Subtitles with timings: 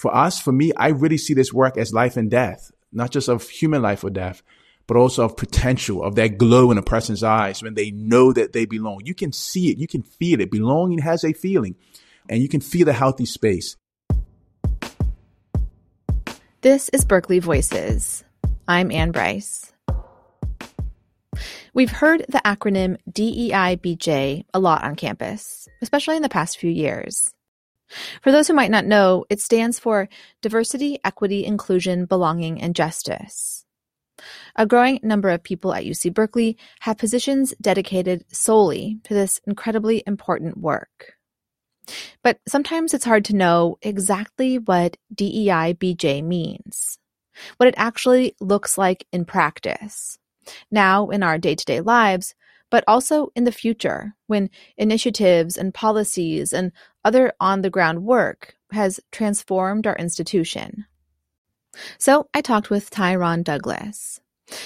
[0.00, 3.28] for us, for me, I really see this work as life and death, not just
[3.28, 4.42] of human life or death,
[4.86, 8.54] but also of potential, of that glow in a person's eyes when they know that
[8.54, 9.02] they belong.
[9.04, 9.76] You can see it.
[9.76, 10.50] You can feel it.
[10.50, 11.76] Belonging has a feeling
[12.30, 13.76] and you can feel a healthy space.
[16.62, 18.24] This is Berkeley Voices.
[18.66, 19.70] I'm Anne Brice.
[21.74, 27.34] We've heard the acronym DEIBJ a lot on campus, especially in the past few years.
[28.22, 30.08] For those who might not know, it stands for
[30.42, 33.64] Diversity, Equity, Inclusion, Belonging, and Justice.
[34.56, 40.02] A growing number of people at UC Berkeley have positions dedicated solely to this incredibly
[40.06, 41.14] important work.
[42.22, 46.98] But sometimes it's hard to know exactly what DEIBJ means,
[47.56, 50.18] what it actually looks like in practice,
[50.70, 52.34] now in our day to day lives,
[52.70, 56.70] but also in the future when initiatives and policies and
[57.04, 60.86] other on the ground work has transformed our institution.
[61.98, 64.20] So I talked with Ty-Ron Douglas.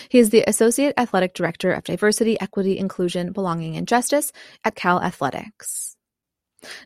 [0.09, 4.33] He is the Associate Athletic Director of Diversity, Equity, Inclusion, Belonging, and Justice
[4.65, 5.97] at Cal Athletics.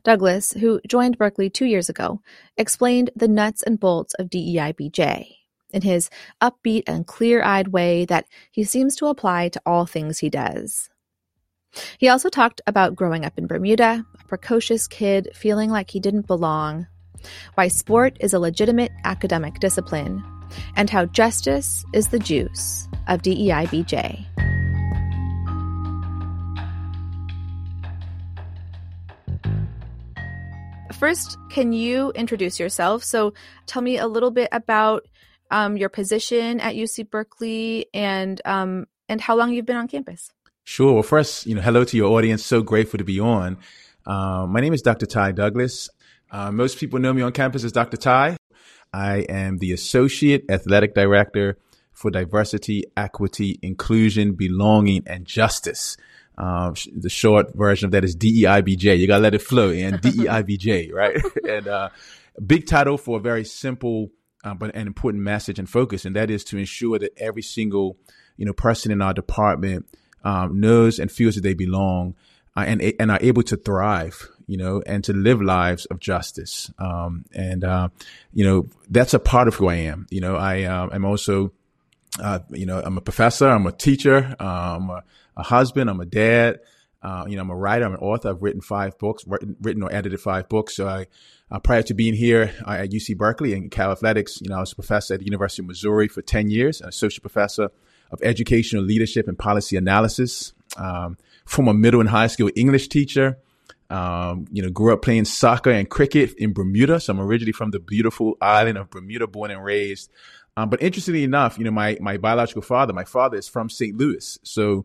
[0.03, 2.21] Douglas, who joined Berkeley two years ago,
[2.57, 5.37] explained the nuts and bolts of DEIBJ
[5.71, 10.19] in his upbeat and clear eyed way that he seems to apply to all things
[10.19, 10.91] he does.
[11.99, 16.27] He also talked about growing up in Bermuda, a precocious kid feeling like he didn't
[16.27, 16.87] belong,
[17.55, 20.25] why sport is a legitimate academic discipline,
[20.77, 24.25] and how justice is the juice of DEIBJ.
[30.99, 33.05] First, can you introduce yourself?
[33.05, 33.33] So,
[33.67, 35.07] tell me a little bit about
[35.51, 40.31] um, your position at UC Berkeley and um, and how long you've been on campus.
[40.69, 40.93] Sure.
[40.93, 42.45] Well, first, you know, hello to your audience.
[42.45, 43.57] So grateful to be on.
[44.05, 45.07] Uh, my name is Dr.
[45.07, 45.89] Ty Douglas.
[46.31, 47.97] Uh, most people know me on campus as Dr.
[47.97, 48.37] Ty.
[48.93, 51.57] I am the Associate Athletic Director
[51.95, 55.97] for Diversity, Equity, Inclusion, Belonging, and Justice.
[56.37, 58.99] Um, the short version of that is DEIBJ.
[58.99, 61.17] You gotta let it flow, and DEIBJ, right?
[61.49, 61.89] and uh,
[62.47, 64.11] big title for a very simple
[64.45, 67.97] uh, but an important message and focus, and that is to ensure that every single
[68.37, 69.87] you know person in our department
[70.25, 72.15] um, knows and feels that they belong
[72.57, 76.73] uh, and and are able to thrive, you know, and to live lives of justice.
[76.79, 77.89] Um, and uh,
[78.33, 80.07] you know that's a part of who I am.
[80.11, 81.53] You know, I uh, am also,
[82.21, 85.05] uh, you know, I'm a professor, I'm a teacher, I'm a,
[85.37, 86.61] a husband, I'm a dad.
[87.01, 88.31] Uh, you know, I'm a writer, I'm an author.
[88.31, 90.75] I've written five books, written, written or edited five books.
[90.75, 91.07] So I,
[91.49, 94.73] uh, prior to being here at UC Berkeley and Cal Athletics, you know, I was
[94.73, 97.71] a professor at the University of Missouri for 10 years, an associate professor
[98.11, 100.53] of educational leadership and policy analysis.
[100.77, 101.17] Um,
[101.57, 103.39] a middle and high school English teacher.
[103.91, 107.01] Um, you know, grew up playing soccer and cricket in Bermuda.
[107.01, 110.11] So I'm originally from the beautiful island of Bermuda, born and raised.
[110.59, 113.97] Um, but interestingly enough, you know, my, my biological father, my father is from St.
[113.97, 114.39] Louis.
[114.43, 114.85] So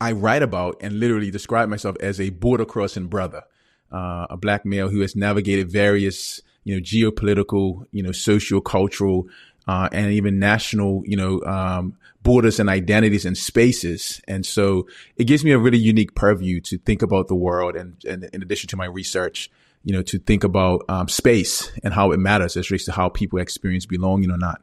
[0.00, 3.42] I write about and literally describe myself as a border crossing brother,
[3.92, 9.28] uh, a black male who has navigated various, you know, geopolitical, you know, social, cultural,
[9.66, 14.20] uh, and even national, you know, um, borders and identities and spaces.
[14.28, 18.02] And so it gives me a really unique purview to think about the world and,
[18.04, 19.50] and in addition to my research,
[19.84, 23.08] you know, to think about um, space and how it matters as relates to how
[23.08, 24.60] people experience belonging or not.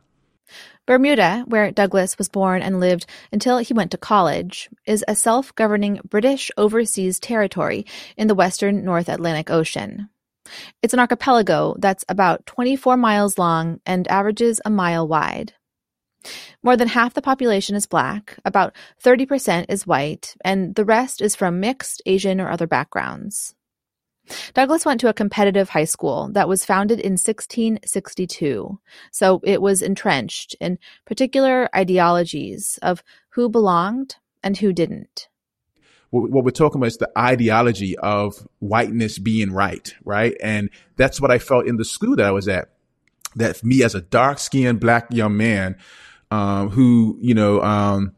[0.86, 5.54] Bermuda, where Douglas was born and lived until he went to college, is a self
[5.56, 10.10] governing British overseas territory in the western North Atlantic Ocean.
[10.82, 15.54] It's an archipelago that's about 24 miles long and averages a mile wide.
[16.64, 21.36] More than half the population is black, about 30% is white, and the rest is
[21.36, 23.56] from mixed Asian or other backgrounds.
[24.54, 28.80] Douglas went to a competitive high school that was founded in 1662,
[29.12, 35.30] so it was entrenched in particular ideologies of who belonged and who didn't.
[36.10, 40.36] What we're talking about is the ideology of whiteness being right, right?
[40.42, 42.70] And that's what I felt in the school that I was at.
[43.36, 45.78] That me as a dark skinned black young man,
[46.32, 48.16] um, who, you know, um,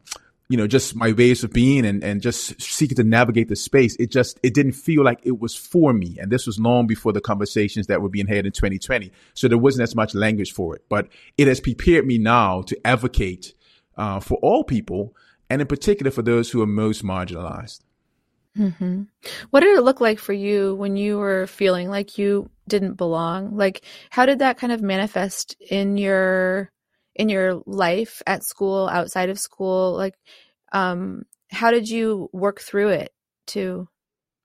[0.48, 3.94] you know, just my ways of being and, and just seeking to navigate the space.
[4.00, 6.16] It just, it didn't feel like it was for me.
[6.20, 9.12] And this was long before the conversations that were being had in 2020.
[9.34, 11.06] So there wasn't as much language for it, but
[11.38, 13.54] it has prepared me now to advocate,
[13.96, 15.14] uh, for all people
[15.50, 17.80] and in particular for those who are most marginalized.
[18.56, 19.02] Mm-hmm.
[19.50, 23.56] What did it look like for you when you were feeling like you didn't belong?
[23.56, 26.70] Like, how did that kind of manifest in your
[27.14, 29.94] in your life at school, outside of school?
[29.96, 30.14] Like,
[30.72, 33.12] um, how did you work through it
[33.46, 33.88] too?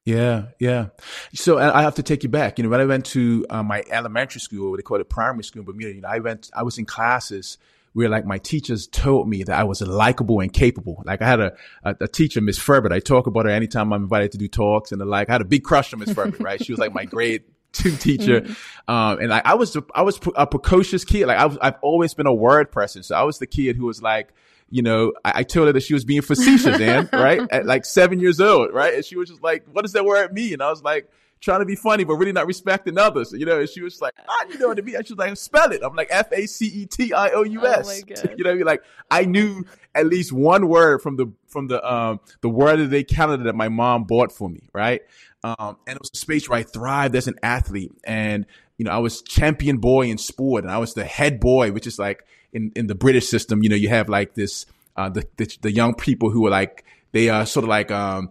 [0.05, 0.87] Yeah, yeah.
[1.33, 2.59] So I have to take you back.
[2.59, 5.09] You know, when I went to uh, my elementary school, or what they call it
[5.09, 7.57] primary school in Bermuda, you know, I went, I was in classes
[7.95, 11.01] where like my teachers told me that I was likable and capable.
[11.05, 12.91] Like I had a, a, a teacher, Miss Ferbert.
[12.91, 15.29] I talk about her anytime I'm invited to do talks and the like.
[15.29, 16.61] I had a big crush on Miss Ferbert, right?
[16.63, 18.41] She was like my grade two teacher.
[18.41, 18.91] Mm-hmm.
[18.91, 21.27] Um, and like I was, I was a precocious kid.
[21.27, 23.01] Like I was, I've always been a word person.
[23.01, 24.33] So I was the kid who was like,
[24.69, 27.39] you know, I, I, told her that she was being facetious, Dan, right?
[27.49, 28.93] At like seven years old, right?
[28.93, 30.53] And she was just like, what does that word mean?
[30.53, 31.09] And I was like,
[31.41, 33.59] trying to be funny, but really not respecting others, you know?
[33.59, 34.95] And she was like, ah, you know what I mean?
[34.95, 35.81] And she was like, spell it.
[35.83, 37.87] I'm like, F A C E T I O U S.
[37.87, 38.65] Oh you know I mean?
[38.65, 42.89] Like, I knew at least one word from the, from the, um, the word of
[42.89, 45.01] the day calendar that my mom bought for me, right?
[45.43, 47.91] Um, and it was a space where I thrived as an athlete.
[48.03, 48.45] And,
[48.77, 51.85] you know, I was champion boy in sport and I was the head boy, which
[51.87, 54.65] is like, in, in the British system, you know, you have like this,
[54.95, 58.29] uh, the, the, the young people who are like, they are sort of like, um,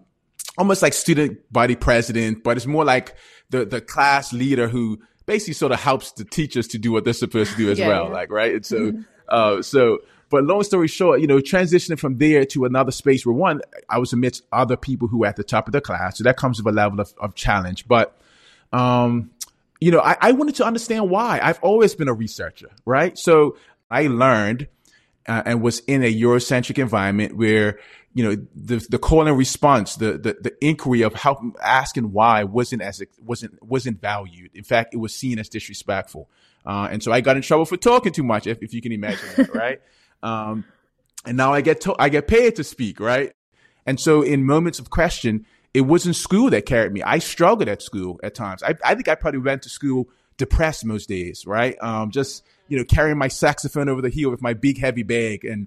[0.56, 3.16] almost like student body president, but it's more like
[3.50, 7.12] the, the class leader who basically sort of helps the teachers to do what they're
[7.12, 8.04] supposed to do as yeah, well.
[8.04, 8.12] Yeah.
[8.12, 8.54] Like, right.
[8.54, 9.02] And so, mm-hmm.
[9.28, 9.98] uh, so,
[10.30, 13.98] but long story short, you know, transitioning from there to another space where one, I
[13.98, 16.18] was amidst other people who were at the top of the class.
[16.18, 17.86] So that comes with a level of, of challenge.
[17.86, 18.16] But,
[18.72, 19.30] um,
[19.80, 21.40] you know, I, I wanted to understand why.
[21.42, 23.16] I've always been a researcher, right?
[23.18, 23.56] So
[23.90, 24.68] I learned
[25.26, 27.78] uh, and was in a Eurocentric environment where,
[28.14, 32.44] you know, the, the call and response, the, the, the inquiry of how asking why
[32.44, 34.52] wasn't as, wasn't, wasn't valued.
[34.54, 36.30] In fact, it was seen as disrespectful.
[36.64, 38.92] Uh, and so I got in trouble for talking too much, if, if you can
[38.92, 39.80] imagine that, right?
[40.22, 40.64] Um,
[41.26, 43.32] and now I get to, I get paid to speak, right?
[43.84, 45.44] And so in moments of question,
[45.74, 47.02] it wasn't school that carried me.
[47.02, 48.62] I struggled at school at times.
[48.62, 51.76] I, I think I probably went to school depressed most days, right?
[51.82, 55.44] Um, just, you know, carrying my saxophone over the heel with my big heavy bag
[55.44, 55.66] and,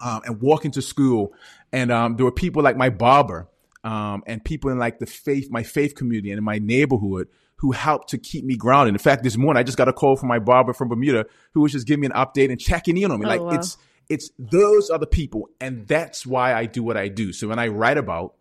[0.00, 1.32] um, and walking to school.
[1.72, 3.48] And, um, there were people like my barber,
[3.84, 7.28] um, and people in like the faith, my faith community and in my neighborhood
[7.58, 8.94] who helped to keep me grounded.
[8.94, 11.60] In fact, this morning I just got a call from my barber from Bermuda who
[11.60, 13.26] was just giving me an update and checking in on me.
[13.26, 13.50] Oh, like wow.
[13.50, 13.78] it's,
[14.08, 15.50] it's those are the people.
[15.60, 17.32] And that's why I do what I do.
[17.32, 18.34] So when I write about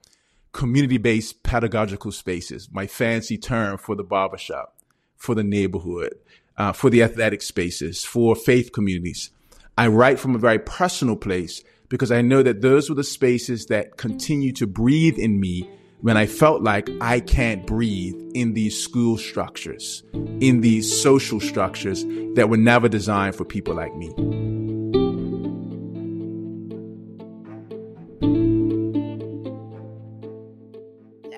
[0.51, 4.75] community based pedagogical spaces, my fancy term for the barbershop,
[5.15, 6.15] for the neighborhood,
[6.57, 9.29] uh, for the athletic spaces, for faith communities.
[9.77, 13.65] I write from a very personal place because I know that those were the spaces
[13.65, 15.69] that continue to breathe in me
[15.99, 20.01] when I felt like I can't breathe in these school structures,
[20.39, 22.05] in these social structures
[22.35, 24.13] that were never designed for people like me.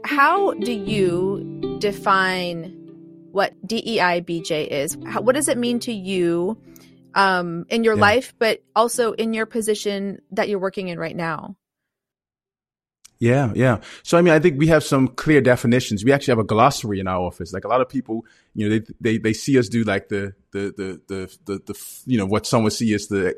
[0.03, 2.77] How do you define
[3.37, 4.97] what DEIBJ is.
[5.05, 6.57] How, what does it mean to you
[7.17, 8.01] um, in your yeah.
[8.01, 11.57] life, but also in your position that you're working in right now?
[13.19, 13.81] Yeah, yeah.
[14.03, 16.05] So I mean, I think we have some clear definitions.
[16.05, 17.51] We actually have a glossary in our office.
[17.51, 20.33] Like a lot of people, you know, they they, they see us do like the
[20.51, 23.35] the the the the, the you know what some would see as the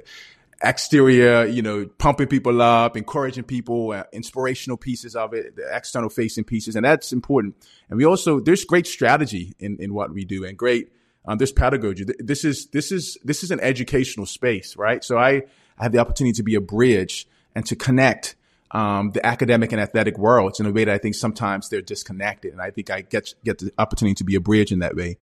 [0.62, 6.10] exterior, you know, pumping people up, encouraging people, uh, inspirational pieces of it, the external
[6.10, 6.76] facing pieces.
[6.76, 7.56] And that's important.
[7.90, 10.92] And we also, there's great strategy in, in what we do and great,
[11.26, 12.06] um, there's pedagogy.
[12.20, 15.04] This is, this is, this is an educational space, right?
[15.04, 15.44] So I,
[15.78, 18.36] I have the opportunity to be a bridge and to connect,
[18.72, 22.52] um, the academic and athletic worlds in a way that I think sometimes they're disconnected.
[22.54, 25.18] And I think I get, get the opportunity to be a bridge in that way.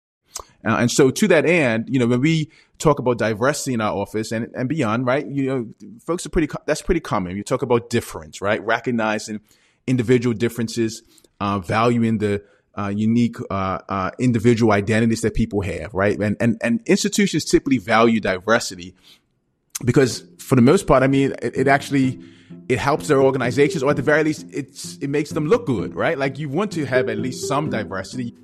[0.65, 3.95] Uh, and so to that end, you know, when we talk about diversity in our
[3.95, 7.37] office and, and beyond, right, you know, folks are pretty, that's pretty common.
[7.37, 8.65] You talk about difference, right?
[8.65, 9.41] Recognizing
[9.87, 11.03] individual differences,
[11.39, 12.43] uh, valuing the,
[12.77, 16.19] uh, unique, uh, uh, individual identities that people have, right?
[16.19, 18.95] And, and, and institutions typically value diversity
[19.85, 22.21] because for the most part, I mean, it, it actually,
[22.69, 25.95] it helps their organizations, or at the very least, it's, it makes them look good,
[25.95, 26.19] right?
[26.19, 28.35] Like you want to have at least some diversity,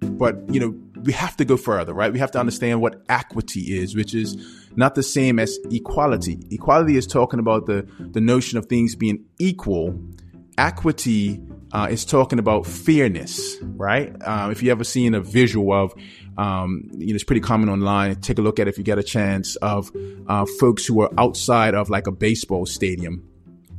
[0.00, 2.12] but, you know, we have to go further, right?
[2.12, 4.36] We have to understand what equity is, which is
[4.76, 6.38] not the same as equality.
[6.50, 9.98] Equality is talking about the, the notion of things being equal.
[10.58, 11.40] Equity
[11.72, 14.14] uh, is talking about fairness, right?
[14.26, 15.94] Um, if you ever seen a visual of,
[16.36, 18.16] um, you know, it's pretty common online.
[18.16, 19.90] Take a look at it if you get a chance of
[20.26, 23.28] uh, folks who are outside of like a baseball stadium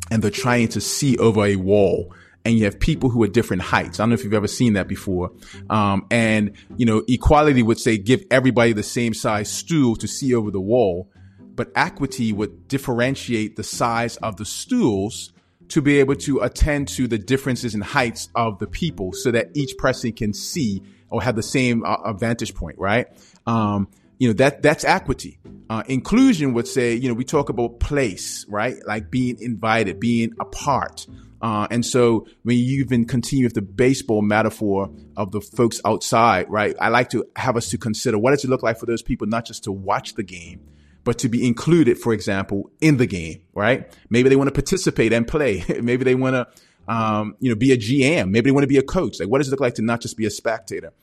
[0.09, 3.61] and they're trying to see over a wall and you have people who are different
[3.61, 3.99] heights.
[3.99, 5.31] I don't know if you've ever seen that before.
[5.69, 10.33] Um, and, you know, equality would say give everybody the same size stool to see
[10.33, 11.11] over the wall.
[11.53, 15.30] But equity would differentiate the size of the stools
[15.71, 19.49] to be able to attend to the differences in heights of the people so that
[19.53, 23.07] each person can see or have the same uh, vantage point, right?
[23.45, 25.39] Um, you know, that, that's equity.
[25.69, 28.77] Uh, inclusion would say, you know, we talk about place, right?
[28.85, 31.07] Like being invited, being a part
[31.41, 36.47] Uh, and so when you even continue with the baseball metaphor of the folks outside,
[36.49, 36.75] right?
[36.79, 39.27] I like to have us to consider what does it look like for those people,
[39.27, 40.61] not just to watch the game,
[41.03, 43.91] but to be included, for example, in the game, right?
[44.09, 45.63] Maybe they want to participate and play.
[45.81, 48.29] Maybe they want to, um, you know, be a GM.
[48.29, 49.19] Maybe they want to be a coach.
[49.19, 50.93] Like, what does it look like to not just be a spectator?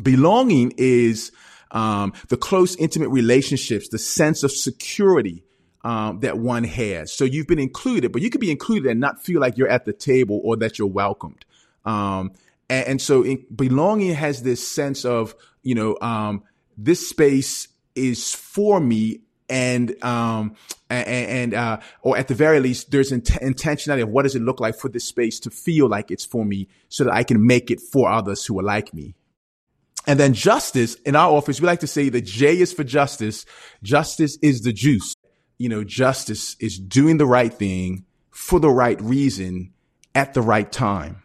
[0.00, 1.32] Belonging is
[1.70, 5.44] um, the close, intimate relationships, the sense of security
[5.84, 7.12] um, that one has.
[7.12, 9.84] So you've been included, but you could be included and not feel like you're at
[9.84, 11.44] the table or that you're welcomed.
[11.84, 12.32] Um,
[12.68, 16.42] and, and, so in, belonging has this sense of, you know, um,
[16.76, 17.68] this space
[17.98, 20.54] is for me and um
[20.90, 24.42] and, and uh or at the very least there's int- intentionality of what does it
[24.42, 27.46] look like for this space to feel like it's for me so that I can
[27.46, 29.14] make it for others who are like me.
[30.06, 33.44] And then justice in our office, we like to say that J is for justice.
[33.82, 35.14] Justice is the juice
[35.58, 39.72] you know, justice is doing the right thing for the right reason
[40.14, 41.22] at the right time.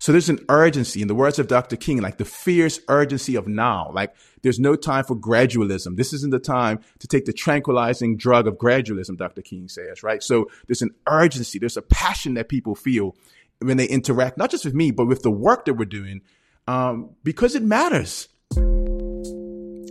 [0.00, 1.76] So there's an urgency in the words of Dr.
[1.76, 3.92] King, like the fierce urgency of now.
[3.94, 5.96] Like there's no time for gradualism.
[5.96, 9.42] This isn't the time to take the tranquilizing drug of gradualism, Dr.
[9.42, 10.22] King says, right?
[10.22, 11.58] So there's an urgency.
[11.58, 13.14] There's a passion that people feel
[13.60, 16.22] when they interact, not just with me, but with the work that we're doing,
[16.66, 18.28] um, because it matters.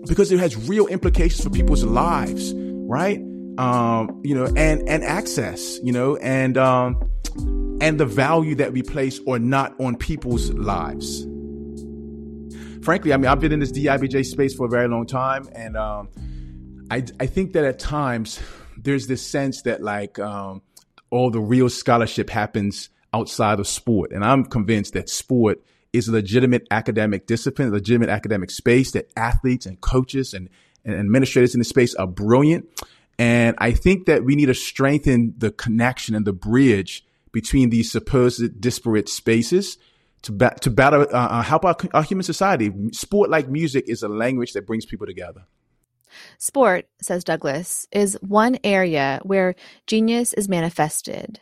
[0.08, 3.22] Because it has real implications for people's lives, right?
[3.60, 6.98] um, you know, and and access, you know, and um,
[7.82, 11.26] and the value that we place or not on people's lives.
[12.84, 15.76] Frankly, I mean, I've been in this DIBJ space for a very long time, and
[15.78, 16.10] um,
[16.90, 18.40] I I think that at times
[18.78, 20.62] there's this sense that like um,
[21.10, 26.12] all the real scholarship happens outside of sport, and I'm convinced that sport is a
[26.12, 30.50] legitimate academic discipline, a legitimate academic space that athletes and coaches and,
[30.86, 32.66] and administrators in the space are brilliant.
[33.18, 37.92] And I think that we need to strengthen the connection and the bridge between these
[37.92, 39.78] supposed disparate spaces
[40.24, 42.72] to ba- to better uh, uh, help our, our human society.
[42.92, 45.46] Sport, like music, is a language that brings people together.
[46.38, 49.56] Sport, says Douglas, is one area where
[49.88, 51.40] genius is manifested.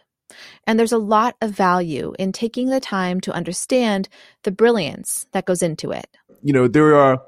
[0.66, 4.10] And there's a lot of value in taking the time to understand
[4.44, 6.08] the brilliance that goes into it.
[6.44, 7.24] You know, there are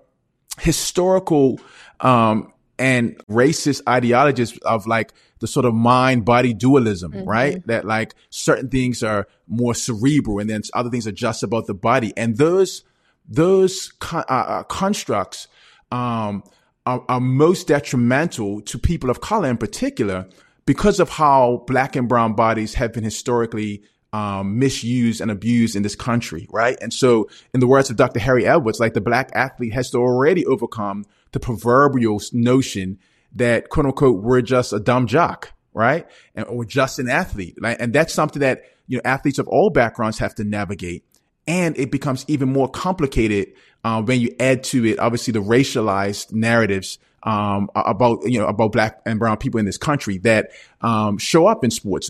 [0.60, 1.60] historical
[2.02, 7.30] um, and racist ideologies of like the sort of mind body dualism, mm-hmm.
[7.30, 7.68] right?
[7.68, 11.74] That like certain things are more cerebral and then other things are just about the
[11.74, 12.14] body.
[12.18, 12.84] And those,
[13.28, 15.48] those con- uh, uh, constructs,
[15.92, 16.44] um,
[16.86, 20.28] are, are most detrimental to people of color in particular
[20.66, 25.84] because of how black and brown bodies have been historically um, misused and abused in
[25.84, 26.78] this country, right?
[26.82, 28.20] And so, in the words of Dr.
[28.20, 33.00] Harry Edwards, like the black athlete has to already overcome the proverbial notion
[33.34, 36.08] that quote unquote we're just a dumb jock, right?
[36.36, 37.78] And or just an athlete, right?
[37.80, 41.06] And that's something that you know athletes of all backgrounds have to navigate.
[41.48, 46.34] And it becomes even more complicated uh, when you add to it, obviously, the racialized
[46.34, 51.18] narratives um, about you know about black and brown people in this country that um,
[51.18, 52.10] show up in sports.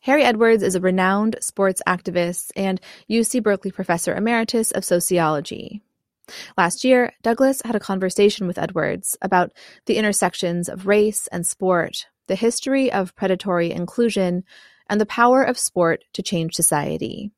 [0.00, 2.80] Harry Edwards is a renowned sports activist and
[3.10, 5.82] UC Berkeley professor emeritus of sociology.
[6.56, 9.52] Last year, Douglas had a conversation with Edwards about
[9.86, 14.44] the intersections of race and sport, the history of predatory inclusion,
[14.88, 17.30] and the power of sport to change society.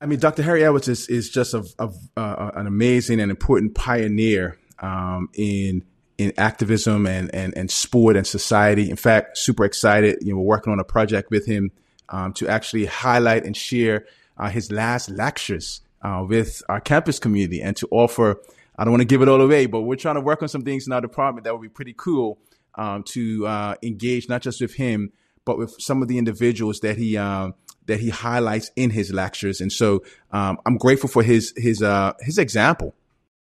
[0.00, 0.42] I mean, Dr.
[0.42, 5.84] Harry Edwards is, is just a, a, uh, an amazing and important pioneer um, in
[6.20, 8.90] in activism and, and, and sport and society.
[8.90, 10.18] In fact, super excited.
[10.20, 11.70] You know, we're working on a project with him
[12.10, 14.04] um, to actually highlight and share
[14.36, 18.40] uh, his last lectures uh, with our campus community and to offer.
[18.78, 20.62] I don't want to give it all away, but we're trying to work on some
[20.62, 22.38] things in our department that would be pretty cool
[22.76, 25.12] um, to uh, engage not just with him,
[25.44, 27.54] but with some of the individuals that he um,
[27.86, 29.60] that he highlights in his lectures.
[29.60, 32.94] And so um, I'm grateful for his his uh, his example.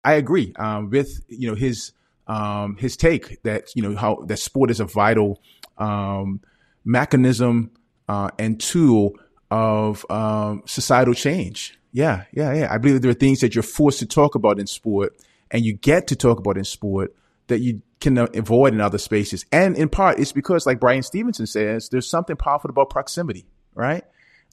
[0.04, 1.94] I agree um, with you know his
[2.28, 5.42] um, his take that you know how that sport is a vital
[5.78, 6.42] um,
[6.84, 7.72] mechanism
[8.10, 9.14] uh, and tool
[9.53, 10.05] of
[10.65, 11.77] societal change.
[11.91, 12.74] Yeah, yeah, yeah.
[12.74, 15.15] I believe there are things that you're forced to talk about in sport
[15.51, 17.15] and you get to talk about in sport
[17.48, 19.45] that you can avoid in other spaces.
[19.51, 23.45] And in part, it's because, like Bryan Stevenson says, there's something powerful about proximity,
[23.75, 24.03] right?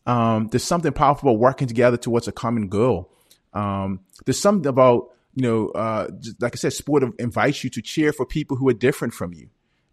[0.06, 3.10] Um, there's something powerful about working together towards a common goal.
[3.54, 6.08] Um, there's something about, you know, uh,
[6.40, 9.48] like I said, sport invites you to cheer for people who are different from you.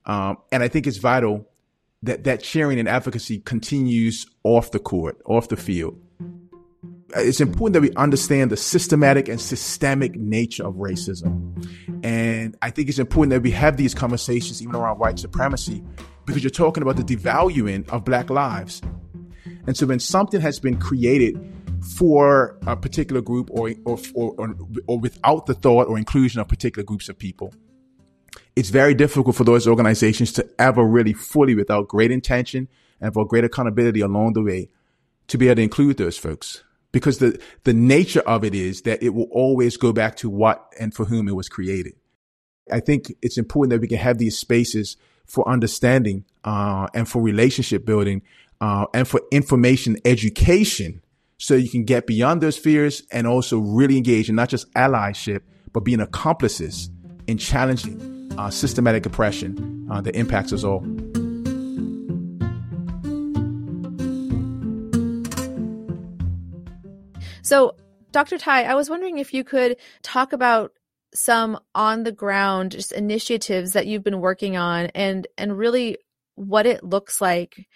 [0.06, 1.48] Um, and I think it's vital
[2.08, 6.02] that that cheering and advocacy continues off the court, off the field
[7.16, 11.54] it's important that we understand the systematic and systemic nature of racism.
[12.04, 15.84] And I think it's important that we have these conversations even around white supremacy
[16.26, 18.82] because you're talking about the devaluing of black lives.
[19.66, 21.38] And so when something has been created
[21.96, 24.56] for a particular group or, or, or,
[24.88, 27.54] or, without the thought or inclusion of particular groups of people,
[28.58, 32.68] it's very difficult for those organizations to ever really fully, without great intention
[33.00, 34.68] and for great accountability along the way,
[35.28, 36.64] to be able to include those folks.
[36.92, 40.74] Because the, the nature of it is that it will always go back to what
[40.80, 41.94] and for whom it was created.
[42.72, 44.98] I think it's important that we can have these spaces
[45.28, 48.24] for understanding uh, and for relationship building
[48.60, 51.04] uh, and for information education
[51.38, 55.42] so you can get beyond those fears and also really engage in not just allyship,
[55.74, 56.90] but being accomplices
[57.28, 60.86] in challenging uh, systematic oppression uh, that impacts us all.
[67.42, 67.76] So,
[68.12, 68.38] Dr.
[68.38, 70.74] Ty, I was wondering if you could talk about
[71.14, 75.98] some on the ground just initiatives that you've been working on and and really
[76.36, 77.68] what it looks like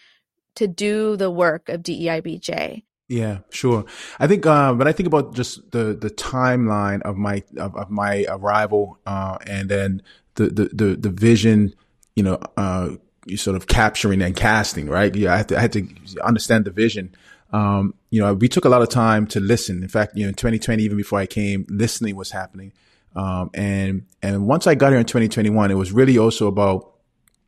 [0.56, 2.84] to do the work of DEIBJ.
[3.08, 3.86] Yeah, sure.
[4.20, 7.90] I think uh, when I think about just the the timeline of my of, of
[7.90, 10.02] my arrival uh, and then
[10.36, 11.74] the, the the the vision,
[12.16, 12.92] you know, uh,
[13.26, 15.14] you sort of capturing and casting, right?
[15.14, 15.88] Yeah, I had to, I had to
[16.24, 17.16] understand the vision.
[17.54, 19.84] Um, you know, we took a lot of time to listen.
[19.84, 22.72] In fact, you know, in 2020, even before I came, listening was happening.
[23.16, 26.94] Um, and, and once I got here in 2021, it was really also about,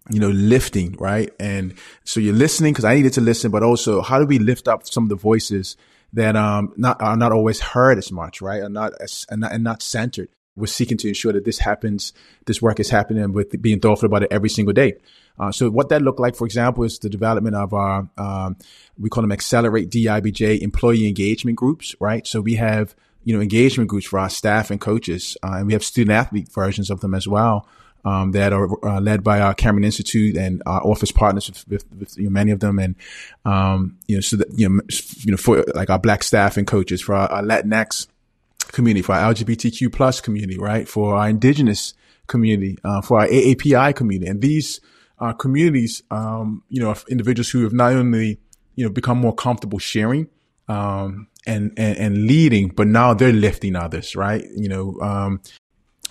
[0.09, 1.33] you know, lifting, right?
[1.39, 4.67] And so you're listening because I needed to listen, but also how do we lift
[4.67, 5.77] up some of the voices
[6.11, 8.61] that, um, not, are not always heard as much, right?
[8.61, 10.29] Are not as, and not, and not centered.
[10.55, 12.13] We're seeking to ensure that this happens,
[12.45, 14.93] this work is happening with being thoughtful about it every single day.
[15.39, 18.55] Uh, so what that looked like, for example, is the development of our, um,
[18.99, 22.27] we call them accelerate DIBJ employee engagement groups, right?
[22.27, 25.35] So we have, you know, engagement groups for our staff and coaches.
[25.41, 27.67] Uh, and we have student athlete versions of them as well.
[28.05, 31.85] Um, that are uh, led by our Cameron Institute and our office partners with, with,
[31.97, 32.77] with you know, many of them.
[32.77, 32.95] And,
[33.45, 34.81] um, you know, so that, you know,
[35.19, 38.07] you know, for like our black staff and coaches for our, our Latinx
[38.73, 40.87] community, for our LGBTQ plus community, right?
[40.87, 41.93] For our indigenous
[42.27, 44.29] community, uh, for our AAPI community.
[44.29, 44.81] And these,
[45.19, 48.39] uh, communities, um, you know, individuals who have not only,
[48.75, 50.27] you know, become more comfortable sharing,
[50.67, 54.43] um, and, and, and leading, but now they're lifting others, right?
[54.55, 55.41] You know, um,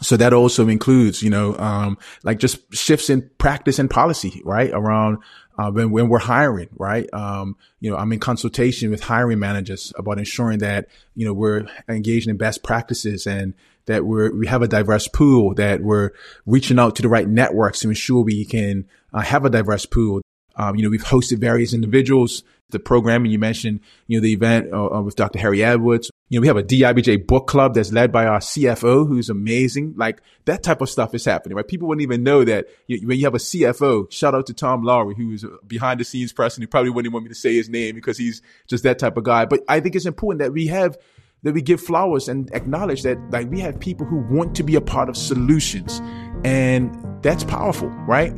[0.00, 4.70] so that also includes, you know, um, like just shifts in practice and policy, right?
[4.72, 5.18] Around,
[5.62, 7.08] uh, when, when we're hiring, right?
[7.12, 11.66] Um, you know, I'm in consultation with hiring managers about ensuring that, you know, we're
[11.88, 13.54] engaging in best practices and
[13.86, 16.10] that we're, we have a diverse pool, that we're
[16.46, 20.20] reaching out to the right networks to ensure we can uh, have a diverse pool.
[20.56, 24.72] Um, you know, we've hosted various individuals the programming you mentioned, you know, the event
[24.72, 25.38] uh, uh with Dr.
[25.38, 26.10] Harry Edwards.
[26.32, 29.92] You know, we have a DIBJ book club that's led by our CFO, who's amazing.
[29.98, 31.68] Like that type of stuff is happening, right?
[31.68, 34.10] People wouldn't even know that you, when you have a CFO.
[34.10, 36.62] Shout out to Tom Lowry, who's behind the scenes person.
[36.62, 39.18] He probably wouldn't even want me to say his name because he's just that type
[39.18, 39.44] of guy.
[39.44, 40.96] But I think it's important that we have
[41.42, 44.74] that we give flowers and acknowledge that like we have people who want to be
[44.74, 46.00] a part of solutions,
[46.46, 48.32] and that's powerful, right?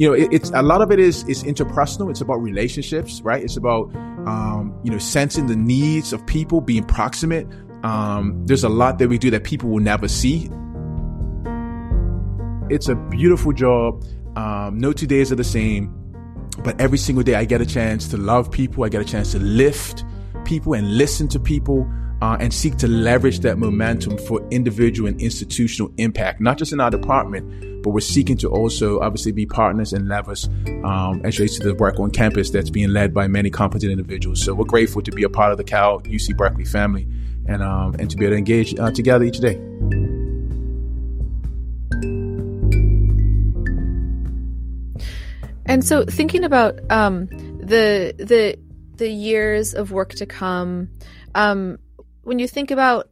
[0.00, 2.08] You know, it, it's a lot of it is is interpersonal.
[2.08, 3.44] It's about relationships, right?
[3.44, 3.94] It's about
[4.26, 7.46] um, you know sensing the needs of people, being proximate.
[7.84, 10.48] Um, there's a lot that we do that people will never see.
[12.70, 14.02] It's a beautiful job.
[14.36, 15.92] Um, no two days are the same,
[16.64, 18.84] but every single day I get a chance to love people.
[18.84, 20.04] I get a chance to lift
[20.46, 21.86] people and listen to people
[22.22, 26.80] uh, and seek to leverage that momentum for individual and institutional impact, not just in
[26.80, 30.48] our department, but we're seeking to also obviously be partners and levers
[30.84, 34.42] um, as relates to the work on campus that's being led by many competent individuals.
[34.44, 37.08] So we're grateful to be a part of the Cal UC Berkeley family
[37.46, 39.58] and um, and to be able to engage uh, together each day.
[45.66, 48.58] And so, thinking about um, the the
[48.96, 50.90] the years of work to come,
[51.34, 51.78] um,
[52.22, 53.08] when you think about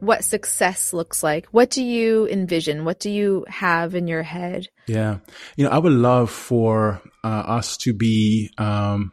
[0.00, 2.84] what success looks like, what do you envision?
[2.84, 4.68] What do you have in your head?
[4.86, 5.18] Yeah.
[5.56, 9.12] You know, I would love for uh, us to be, um,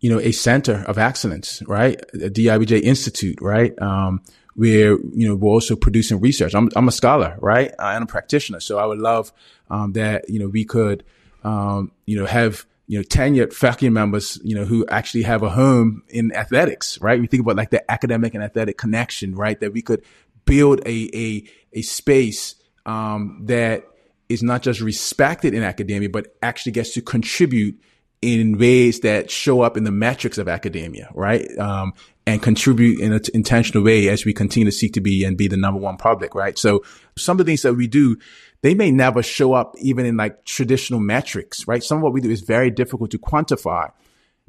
[0.00, 2.00] you know, a center of excellence, right?
[2.14, 3.80] A DEIBJ Institute, right?
[3.80, 4.22] Um,
[4.54, 6.54] where, you know, we're also producing research.
[6.54, 7.72] I'm, I'm a scholar, right?
[7.78, 8.60] I'm a practitioner.
[8.60, 9.32] So I would love,
[9.70, 11.04] um, that, you know, we could,
[11.44, 15.48] um, you know, have, you know, tenured faculty members, you know, who actually have a
[15.48, 17.18] home in athletics, right?
[17.18, 19.58] We think about like the academic and athletic connection, right?
[19.60, 20.04] That we could
[20.44, 23.86] build a, a, a space, um, that
[24.28, 27.80] is not just respected in academia, but actually gets to contribute
[28.20, 31.48] in ways that show up in the metrics of academia, right?
[31.56, 31.94] Um,
[32.26, 35.48] and contribute in an intentional way as we continue to seek to be and be
[35.48, 36.58] the number one public, right?
[36.58, 36.84] So
[37.16, 38.18] some of the things that we do
[38.62, 41.82] they may never show up even in like traditional metrics, right?
[41.82, 43.90] Some of what we do is very difficult to quantify,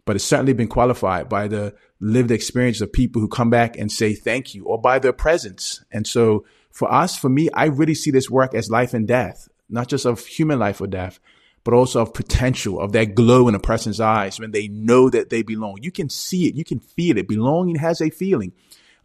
[0.05, 3.91] but it's certainly been qualified by the lived experience of people who come back and
[3.91, 5.83] say thank you or by their presence.
[5.91, 9.49] And so for us, for me, I really see this work as life and death,
[9.69, 11.19] not just of human life or death,
[11.63, 15.29] but also of potential, of that glow in a person's eyes when they know that
[15.29, 15.77] they belong.
[15.81, 16.55] You can see it.
[16.55, 17.27] You can feel it.
[17.27, 18.53] Belonging has a feeling.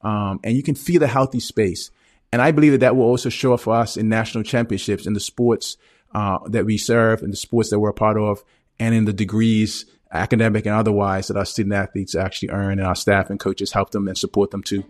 [0.02, 1.90] Um, and you can feel a healthy space.
[2.32, 5.14] And I believe that that will also show up for us in national championships in
[5.14, 5.76] the sports
[6.14, 8.44] uh, that we serve and the sports that we're a part of
[8.78, 12.94] and in the degrees academic and otherwise that our student athletes actually earn and our
[12.94, 14.84] staff and coaches help them and support them too.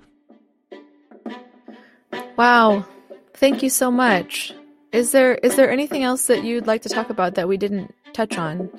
[2.36, 2.86] Wow.
[3.34, 4.54] Thank you so much.
[4.92, 7.94] Is there is there anything else that you'd like to talk about that we didn't
[8.12, 8.70] touch on?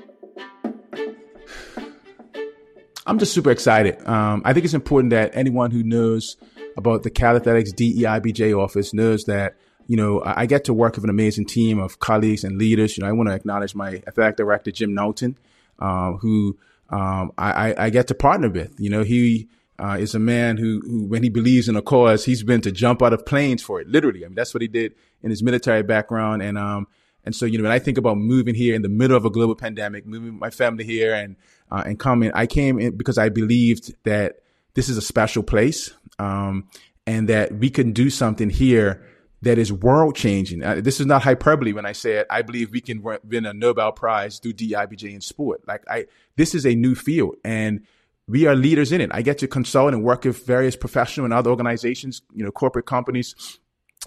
[3.06, 4.08] I'm just super excited.
[4.08, 6.38] Um, I think it's important that anyone who knows
[6.80, 11.04] about the Cal Athletics DEIBJ office knows that you know I get to work with
[11.04, 12.98] an amazing team of colleagues and leaders.
[12.98, 15.38] You know, I want to acknowledge my athletic director Jim Knowlton,
[15.78, 16.58] uh, who
[16.90, 18.74] um, I, I, get to partner with.
[18.80, 22.26] You know, he uh, is a man who, who, when he believes in a cause,
[22.26, 23.88] he's been to jump out of planes for it.
[23.88, 26.42] Literally, I mean, that's what he did in his military background.
[26.42, 26.88] And um,
[27.26, 29.30] and so you know, when I think about moving here in the middle of a
[29.30, 31.36] global pandemic, moving my family here, and
[31.70, 34.40] uh, and coming, I came in because I believed that
[34.74, 36.68] this is a special place, um,
[37.08, 39.04] and that we can do something here
[39.42, 40.64] that is world changing.
[40.64, 42.28] Uh, this is not hyperbole when I say it.
[42.30, 45.62] I believe we can win a Nobel Prize through DIBJ in sport.
[45.66, 46.06] Like I,
[46.36, 47.82] this is a new field and
[48.28, 49.10] we are leaders in it.
[49.14, 52.86] I get to consult and work with various professional and other organizations, you know, corporate
[52.86, 53.60] companies,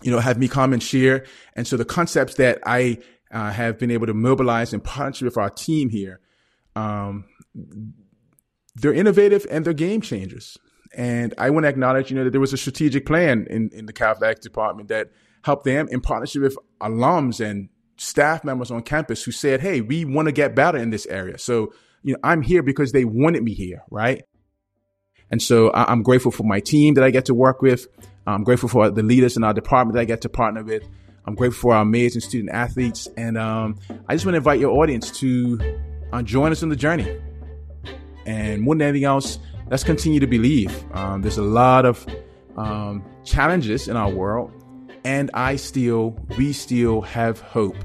[0.03, 1.25] you know, have me come and share.
[1.57, 2.99] And so the concepts that I
[3.33, 6.21] uh, have been able to mobilize in partnership with our team here,
[6.77, 7.25] um,
[8.75, 10.59] they're innovative and they're game changers.
[10.95, 13.87] And I want to acknowledge, you know, that there was a strategic plan in, in
[13.87, 15.11] the Cal Athletics department that
[15.43, 20.05] helped them in partnership with alums and staff members on campus who said, Hey, we
[20.05, 21.39] want to get better in this area.
[21.39, 24.23] So, you know, I'm here because they wanted me here, right?
[25.31, 27.87] And so I- I'm grateful for my team that I get to work with.
[28.27, 30.85] I'm grateful for the leaders in our department that I get to partner with.
[31.25, 33.09] I'm grateful for our amazing student athletes.
[33.17, 33.79] And um,
[34.09, 35.59] I just want to invite your audience to
[36.13, 37.21] uh, join us on the journey.
[38.27, 39.39] And more than anything else,
[39.73, 40.85] let's continue to believe.
[40.95, 42.07] Um, there's a lot of
[42.59, 44.53] um, challenges in our world,
[45.03, 47.77] and I still, we still have hope.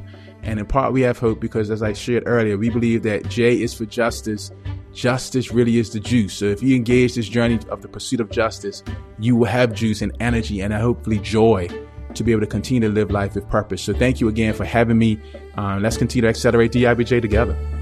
[0.43, 3.62] And in part, we have hope because, as I shared earlier, we believe that J
[3.62, 4.52] is for justice.
[4.93, 6.34] Justice really is the juice.
[6.34, 8.84] So if you engage this journey of the pursuit of justice,
[9.17, 11.69] you will have juice and energy and hopefully joy
[12.15, 13.82] to be able to continue to live life with purpose.
[13.82, 15.21] So thank you again for having me.
[15.56, 17.76] Um, let's continue to accelerate DIBJ together.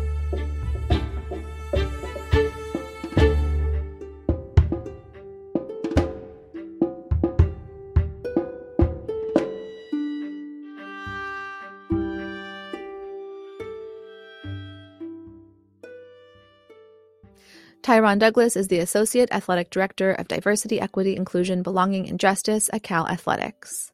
[17.96, 22.84] Ty-Ron Douglas is the Associate Athletic Director of Diversity, Equity, Inclusion, Belonging, and Justice at
[22.84, 23.94] Cal Athletics.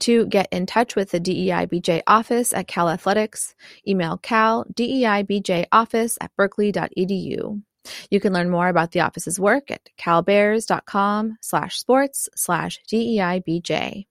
[0.00, 3.54] To get in touch with the DEIBJ office at Cal Athletics,
[3.86, 7.62] email cal DEIBJ office at berkeley.edu.
[8.10, 14.04] You can learn more about the office's work at calbears.com slash sports slash DEIBJ.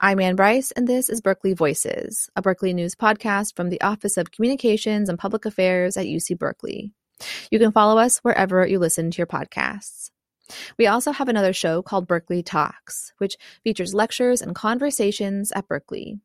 [0.00, 4.16] I'm Anne Brice, and this is Berkeley Voices, a Berkeley News podcast from the Office
[4.16, 6.94] of Communications and Public Affairs at UC Berkeley.
[7.50, 10.10] You can follow us wherever you listen to your podcasts.
[10.78, 16.18] We also have another show called Berkeley Talks, which features lectures and conversations at Berkeley.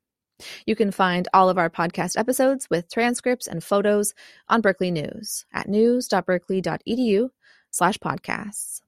[0.65, 4.13] You can find all of our podcast episodes with transcripts and photos
[4.49, 7.29] on Berkeley News at news.berkeley.edu
[7.71, 8.81] slash podcasts.